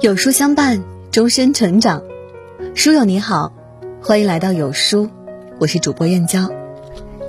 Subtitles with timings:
[0.00, 2.02] 有书相伴，终身成长。
[2.74, 3.52] 书友你好，
[4.02, 5.08] 欢迎来到有书，
[5.58, 6.50] 我是主播燕娇。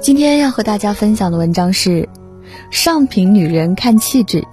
[0.02, 2.10] 今天要和大家分享的文章是：
[2.70, 4.44] 上品女人看气质，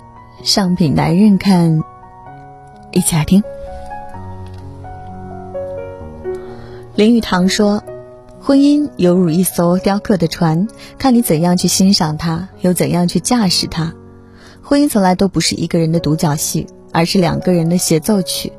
[0.45, 1.82] 上品男人看。
[2.92, 3.42] 一起来听。
[6.94, 7.82] 林语堂说
[8.38, 10.68] ：“婚姻犹如一艘雕刻的船，
[10.98, 13.94] 看你怎样去欣赏它，又怎样去驾驶它。
[14.62, 18.53] 婚姻从来都不是一个人的独角戏，而是两个人的协奏曲，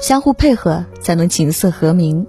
[0.00, 2.26] 相互配合才能琴瑟和鸣。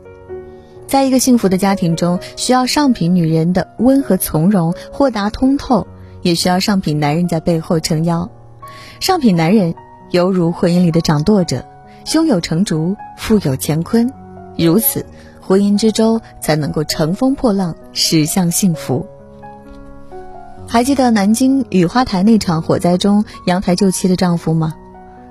[0.88, 5.88] 在一个幸福的家庭中，需要上品女人的温和从容、豁达通透，
[6.22, 8.30] 也需要上品男人在背后撑腰。
[9.00, 9.74] 上品男人
[10.10, 11.66] 犹如婚姻里的掌舵者，
[12.06, 14.12] 胸有成竹，腹有乾坤，
[14.58, 15.06] 如此。”
[15.44, 19.06] 婚姻之舟才能够乘风破浪，驶向幸福。
[20.72, 24.74] 还记得南京雨花台那场火灾中阳台救妻的丈夫吗？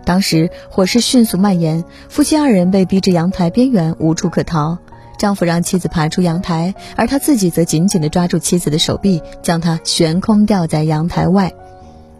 [0.04, 4.76] 当时火势迅速蔓延，夫妻二人被逼至阳台边缘，无处可逃。
[5.16, 11.54] 丈夫让妻子爬出阳台，而他自己则紧紧地抓住妻子的手臂，将她悬空吊在阳台外。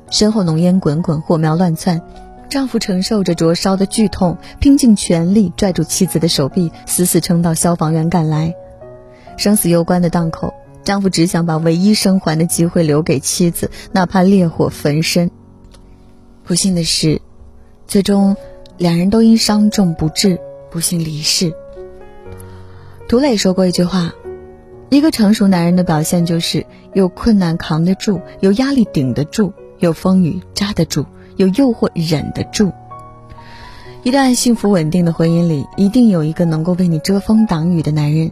[0.08, 2.00] 身后浓烟滚滚，火苗乱窜。
[2.48, 8.55] 丈夫承受着灼烧的剧痛，拼尽全力拽住妻子的手臂，死死撑到消防员赶来。
[9.36, 15.31] 生死攸关的档口，丈夫只想把唯一生还的机会留给妻子，哪怕烈火焚身。
[16.45, 17.20] 不幸的是，
[17.86, 18.36] 最终
[18.77, 20.39] 两人都因伤重不治
[20.70, 21.55] 不幸离世。
[23.08, 24.12] 涂磊说过一句话
[24.91, 32.70] ：“一个成熟男人的表现就是有困难扛得住，有压力顶得住，有风雨扎得住。”有诱惑忍得住。
[34.03, 38.31] 一段幸福稳定的婚姻里，一定有一个能够为你遮风挡雨的男人。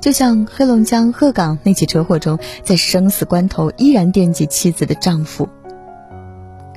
[0.00, 5.48] 就像黑龙江鹤岗那起车祸中，在生死关头依然惦记妻子的丈夫。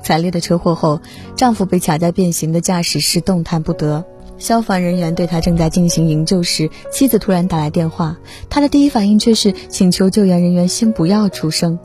[0.02, 1.00] 惨烈的车祸后，
[1.36, 4.04] 丈夫被卡在变形的驾驶室，动弹不得。
[4.38, 8.16] 消防人员对他正在进行营救时，妻子突然打来电话，
[8.48, 11.78] 他的第一反应却是请求救援人员先不要出声。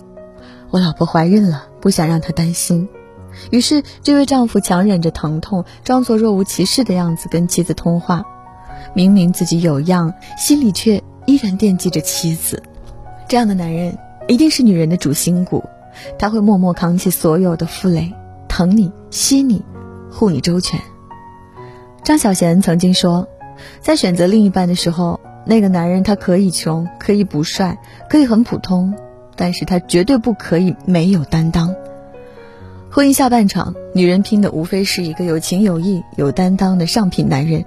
[0.69, 2.87] 我老婆怀孕了，不想让她担心。
[3.49, 8.23] 于是，这位丈夫强忍着疼痛，装作若无其事的样子跟妻子通话。
[8.93, 12.61] 明明自己有恙，心里却依然惦记着妻子。
[13.27, 15.63] 这样的男人一定是女人的主心骨，
[16.17, 18.13] 他会默默扛起所有的负累，
[18.47, 19.63] 疼你、惜你、
[20.11, 20.79] 护你周全。
[22.03, 23.27] 张小娴曾经说，
[23.81, 27.79] 在选择另一半的时候，那个男人他可以穷，可以不帅，
[28.09, 28.93] 可以很普通，
[29.35, 31.73] 但是他绝对不可以没有担当。
[32.91, 37.65] 婚姻下半场，女人拼的无非是一个有情有义、有担当的上品男人。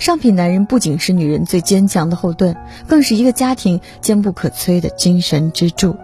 [0.00, 2.56] 上品男人不仅是女人最坚强的后盾，
[2.88, 5.94] 更是一个家庭坚不可摧的精神支柱。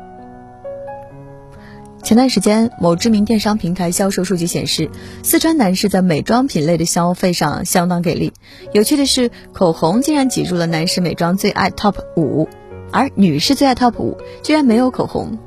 [2.02, 4.90] 前段时间，某知名电商平台销售数据显示，
[5.22, 8.34] 四川男士在美妆品类的消费上相当给力。
[8.74, 12.46] 有趣的是，口红竟然挤入了男士美妆最爱 TOP 五，
[12.92, 15.38] 而女士最爱 TOP 五居然没有口红。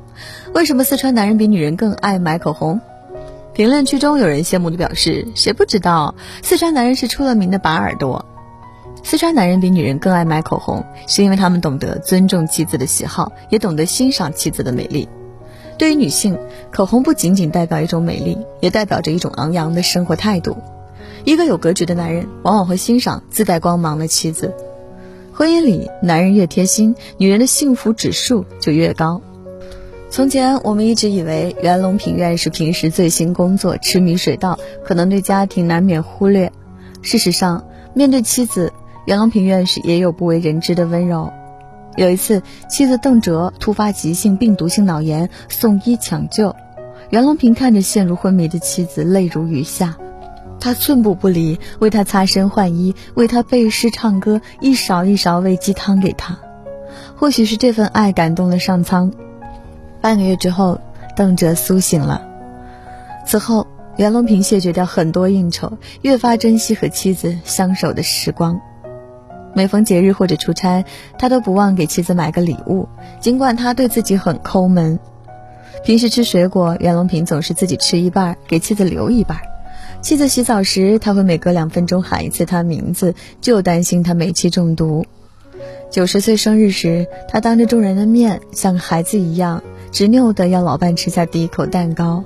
[0.54, 2.80] 为什么四川男人比女人更爱买口红？
[3.54, 8.26] 评论区中有人羡慕地表示：“谁不知道四川男人是出了名的拔耳朵？
[9.02, 15.08] 四川男人比女人更爱买口红，是因为他们懂得尊重妻子的喜好，也懂得欣赏妻子的美丽。
[15.78, 16.38] 对于女性，
[16.70, 20.56] 口红不仅仅代表一种美丽，也代表着一种昂扬的生活态度。
[21.24, 24.54] 一个有格局的男人，往往会欣赏自带光芒的妻子。
[25.32, 29.22] 婚姻里，男人越贴心，女人的幸福指数就越高。”
[30.10, 36.50] 从前，我们一直以为袁隆平院士平时醉心工作、痴迷水稻，可能对家庭难免忽略。
[37.00, 38.72] 事实上，面对妻子，
[39.06, 41.32] 袁隆平院士也有不为人知的温柔。
[41.96, 46.54] 有一次，妻子邓哲突发急性病毒性脑炎，送医抢救，
[47.10, 49.96] 袁隆平看着陷入昏迷的妻子，泪如雨下。
[50.60, 56.38] 他寸步不离，为她擦身换衣，为她背诗唱歌，一勺一勺喂鸡汤给她。
[57.16, 59.10] 或许是这份爱感动了上苍。
[60.00, 60.80] 半个月之后，
[61.16, 62.22] 邓哲苏醒了。
[63.26, 63.66] 此后，
[63.96, 65.72] 袁隆平谢绝掉很多应酬，
[66.02, 68.60] 越发珍惜和妻子相守的时光。
[69.54, 70.84] 每逢节日或者出差，
[71.18, 72.88] 他都不忘给妻子买个礼物。
[73.20, 74.98] 尽管他对自己很抠门，
[75.84, 79.38] 平时吃水果，袁隆平总是自己吃一半，给妻子留一半。
[80.00, 85.04] 妻子洗澡时，他会每隔两分钟喊一次她名字，就担心她煤气中毒。
[85.90, 89.62] 九十岁生日时，他当着众人的面，像个孩子一样。
[89.90, 92.22] 执拗的要老伴吃下第一口蛋糕。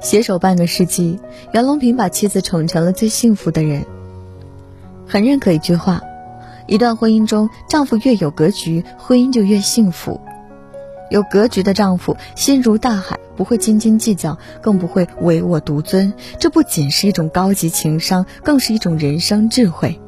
[0.00, 1.18] 携手半个世纪，
[1.52, 3.86] 袁隆平把妻子宠成了最幸福的人。
[5.06, 6.02] 很认可一句话：
[6.66, 10.20] 一段婚姻中，丈夫越有格局，婚姻就越幸福。
[11.10, 16.12] 有格局的丈夫心如大海，不会斤斤计较，更不会唯我独尊。
[16.40, 20.00] 这不仅是一种高级情商，更是一种人生智慧。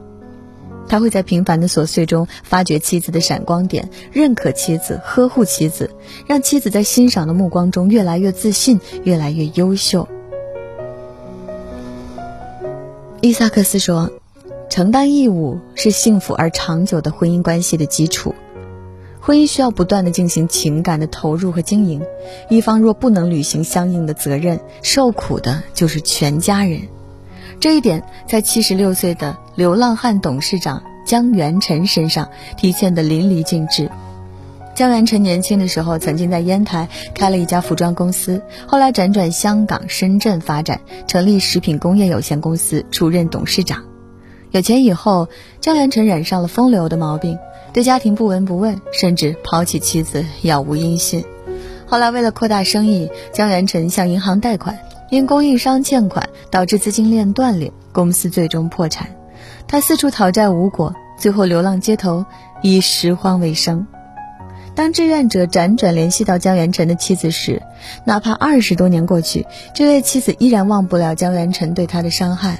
[0.88, 5.90] 他会在平凡的琐碎中发掘妻子的闪光点，认可妻子，呵护妻子，
[6.26, 10.08] 让妻子在欣赏的目光中越来越自信，越来越优秀。
[13.20, 14.12] 伊萨克斯说
[14.76, 18.34] ：“承担义务是幸福而长久的婚姻关系的基础。
[19.18, 22.02] 婚姻需要不断的进行情感的投入和经营，
[22.50, 26.82] 一方若不能履行相应的责任，受苦的就是全家人。”
[27.58, 32.28] 这一点在七十六岁的流浪汉董事长江元辰身上
[32.58, 33.90] 体现得淋漓尽致。
[34.74, 43.82] 江元辰年轻的时候曾经在烟台开了一家服装公司，后来辗转香港、深圳发展，成立食品工业有限公司，出任董事长。
[44.50, 45.28] 有钱以后，
[45.60, 47.38] 江元辰染上了风流的毛病，
[47.72, 51.24] 对家庭不闻不问，甚至抛弃妻子，杳无音信。
[51.86, 54.78] 后来为了扩大生意，江元辰向银行贷款。
[55.08, 59.14] 因供应商欠款导致资金链断裂，公司最终破产。
[59.68, 62.24] 他四处讨债无果，最后流浪街头，
[62.60, 63.86] 以拾荒为生。
[64.74, 67.62] 当志愿者辗转联系到江元辰的妻子时，
[68.04, 72.58] 哪怕二十多年过去，这位妻子依然忘不了江元辰对她的伤害。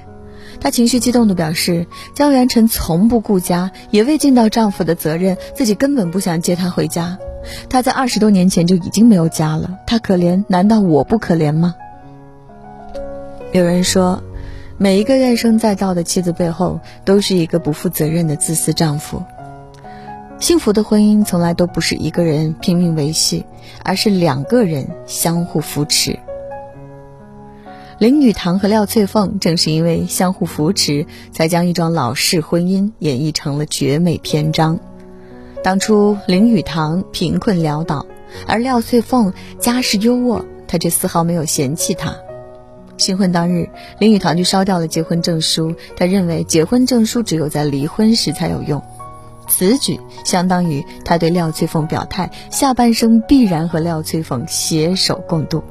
[0.60, 7.18] 她情绪激动地表示：“江元辰从不顾家，也未尽到丈夫的责任，自己根本不想接他回家。
[7.68, 11.74] 他在二十多年前就已经没有家了，他可怜，难道我不可怜吗？”
[13.52, 14.22] 有人说，
[14.76, 19.22] 每一个怨声载道的妻子背后，都是一个不负责任的自私丈夫。
[20.38, 23.46] 幸福的婚姻从来都不是一个人拼命维系，
[23.82, 26.18] 而是两个人相互扶持。
[27.98, 34.78] 林语堂和廖翠凤正是因为相互扶持，才将一桩老式婚姻演绎成了绝美篇章。
[35.64, 38.04] 当初林语堂贫困潦倒，
[38.46, 42.14] 而廖翠凤家世优渥，他却丝毫没有嫌弃她。
[42.98, 45.75] 新婚当日，林语堂就烧掉了结婚证书。
[45.96, 48.82] 他认为结婚证书只有在离婚时才有用，
[49.49, 55.64] 此举相当于他对廖翠凤表态，下半生必然和廖翠凤携手共度。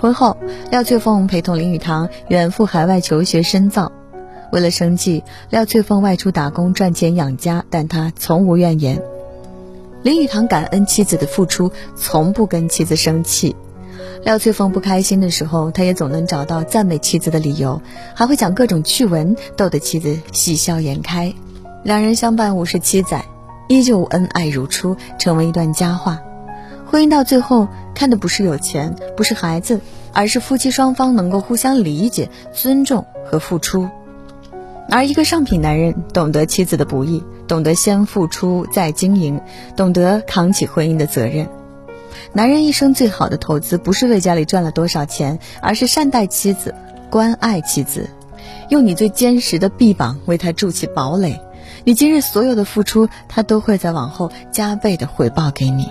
[0.00, 0.38] 婚后，
[0.70, 3.92] 廖翠凤陪同林语堂远赴海外求学深造。
[4.50, 9.02] 为了生计，廖翠凤外出打工赚钱养家，但她从无怨言。
[10.02, 13.54] 林语堂感恩妻子的付出，从不跟妻子生气。
[14.24, 17.82] 廖翠凤不开心的时候，他也总能找到赞美妻子的理由，
[18.14, 21.34] 还会讲各种趣闻，逗得妻子喜笑颜开。
[21.84, 23.24] 两人相伴五十七载，
[23.68, 26.20] 依旧恩爱如初，成为一段佳话。
[26.90, 29.80] 婚姻到最后，看的不是有钱，不是孩子，
[30.12, 33.88] 而是夫妻双方能够互相理解、尊重和付出。
[34.88, 39.40] 而一个上品男人，懂得妻子的不易，懂得先付出再经营，
[39.76, 41.46] 懂得扛起婚姻的责任。
[42.32, 46.74] 男人一生最好的投资，不是为家里赚了多少钱，而是善待妻子，
[47.08, 48.10] 关爱妻子，
[48.68, 51.40] 用你最坚实的臂膀为她筑起堡垒。
[51.84, 55.88] 你今日所有的付出，他都会在往后加倍的回报给你。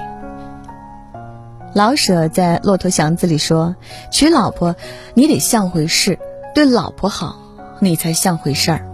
[1.73, 3.75] 老舍在《骆驼祥子》里说
[4.11, 4.75] ：“娶老婆，
[5.13, 6.17] 你得像回事，
[6.55, 7.37] 对老婆好，
[7.79, 8.85] 你才像回事儿。”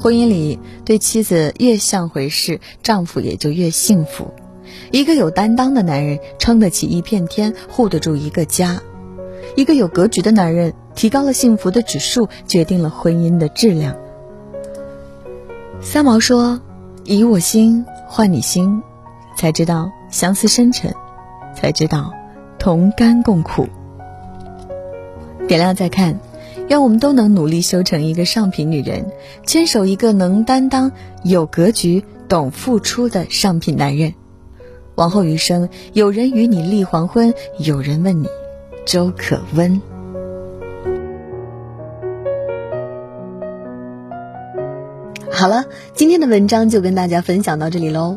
[0.00, 4.32] 婚姻里，对妻子越像回事，丈夫也就越幸福。
[4.90, 8.80] 一个有担当的男人撑得起一片天，护得住一个家；
[9.56, 13.94] 一个有格局的男人提高了幸福的指数，决定了婚姻的质量。
[15.82, 16.60] 三毛说
[17.04, 18.82] ：“以我心换你心，
[19.36, 20.94] 才知道相思深沉，
[21.56, 22.12] 才知道
[22.58, 23.66] 同甘共苦。”
[25.48, 26.20] 点亮再看，
[26.68, 29.06] 愿我们都能努力修成一个上品女人，
[29.44, 34.14] 牵手一个能担当、有格局、懂付出的上品男人。
[34.96, 38.28] 往后余生，有人与你立黄昏，有人问你
[38.84, 39.80] 粥可温。
[45.30, 48.16] 好了，今天的文章就跟大家分享到这里喽。